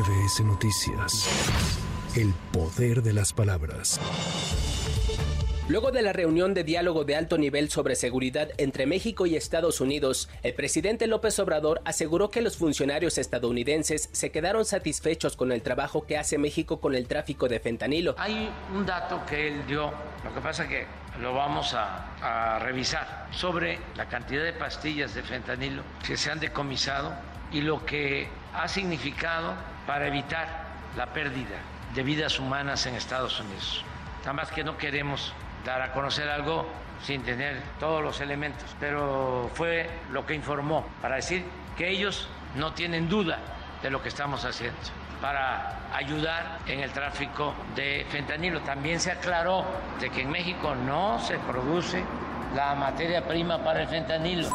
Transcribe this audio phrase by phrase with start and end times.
[0.00, 1.28] MBS Noticias.
[2.16, 4.00] El poder de las palabras.
[5.68, 9.78] Luego de la reunión de diálogo de alto nivel sobre seguridad entre México y Estados
[9.82, 15.60] Unidos, el presidente López Obrador aseguró que los funcionarios estadounidenses se quedaron satisfechos con el
[15.60, 18.14] trabajo que hace México con el tráfico de fentanilo.
[18.16, 19.92] Hay un dato que él dio,
[20.24, 20.86] lo que pasa que
[21.20, 26.40] lo vamos a, a revisar, sobre la cantidad de pastillas de fentanilo que se han
[26.40, 27.12] decomisado
[27.52, 29.54] y lo que ha significado
[29.86, 30.48] para evitar
[30.96, 31.56] la pérdida
[31.94, 33.84] de vidas humanas en Estados Unidos.
[34.20, 35.32] Nada más que no queremos
[35.64, 36.66] dar a conocer algo
[37.02, 41.44] sin tener todos los elementos, pero fue lo que informó para decir
[41.76, 43.38] que ellos no tienen duda
[43.82, 44.78] de lo que estamos haciendo
[45.20, 48.60] para ayudar en el tráfico de fentanilo.
[48.60, 49.64] También se aclaró
[50.00, 52.02] de que en México no se produce
[52.54, 54.48] la materia prima para el fentanilo.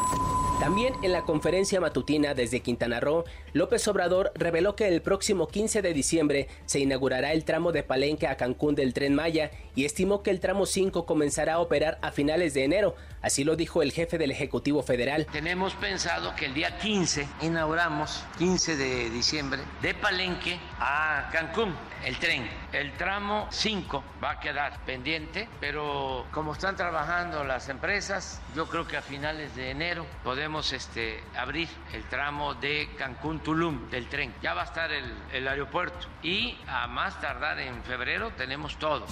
[0.60, 5.82] También en la conferencia matutina desde Quintana Roo, López Obrador reveló que el próximo 15
[5.82, 10.22] de diciembre se inaugurará el tramo de Palenque a Cancún del tren Maya y estimó
[10.22, 12.94] que el tramo 5 comenzará a operar a finales de enero.
[13.26, 15.26] Así lo dijo el jefe del Ejecutivo Federal.
[15.32, 22.16] Tenemos pensado que el día 15 inauguramos, 15 de diciembre, de Palenque a Cancún, el
[22.18, 22.48] tren.
[22.72, 28.86] El tramo 5 va a quedar pendiente, pero como están trabajando las empresas, yo creo
[28.86, 34.32] que a finales de enero podemos este, abrir el tramo de Cancún-Tulum del tren.
[34.40, 39.04] Ya va a estar el, el aeropuerto y a más tardar en febrero tenemos todo.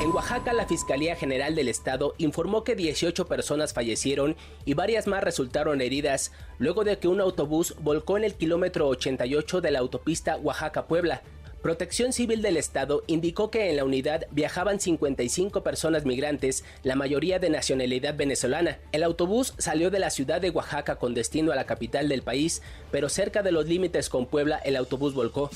[0.00, 5.24] En Oaxaca, la Fiscalía General del Estado informó que 18 personas fallecieron y varias más
[5.24, 10.36] resultaron heridas luego de que un autobús volcó en el kilómetro 88 de la autopista
[10.36, 11.22] Oaxaca-Puebla.
[11.62, 17.38] Protección Civil del Estado indicó que en la unidad viajaban 55 personas migrantes, la mayoría
[17.38, 18.80] de nacionalidad venezolana.
[18.92, 22.60] El autobús salió de la ciudad de Oaxaca con destino a la capital del país,
[22.90, 25.48] pero cerca de los límites con Puebla el autobús volcó.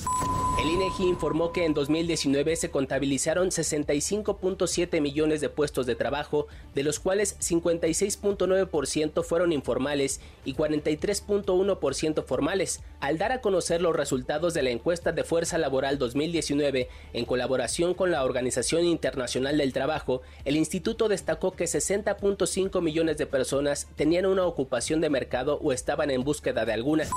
[0.59, 6.81] El INEGI informó que en 2019 se contabilizaron 65.7 millones de puestos de trabajo, de
[6.81, 12.81] los cuales 56.9% fueron informales y 43.1% formales.
[12.99, 17.93] Al dar a conocer los resultados de la encuesta de fuerza laboral 2019, en colaboración
[17.93, 24.25] con la Organización Internacional del Trabajo, el instituto destacó que 60.5 millones de personas tenían
[24.25, 27.07] una ocupación de mercado o estaban en búsqueda de alguna.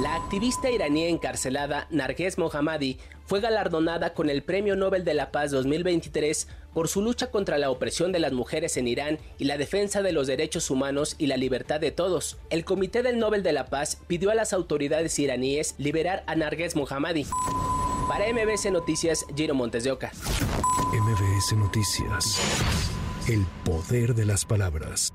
[0.00, 2.96] La activista iraní encarcelada Narges Mohammadi
[3.26, 7.70] fue galardonada con el Premio Nobel de la Paz 2023 por su lucha contra la
[7.70, 11.36] opresión de las mujeres en Irán y la defensa de los derechos humanos y la
[11.36, 12.38] libertad de todos.
[12.48, 16.76] El Comité del Nobel de la Paz pidió a las autoridades iraníes liberar a Narges
[16.76, 17.26] Mohammadi.
[18.08, 20.12] Para MBS Noticias, Giro Montes de Oca.
[20.94, 22.40] MBS Noticias.
[23.28, 25.12] El poder de las palabras.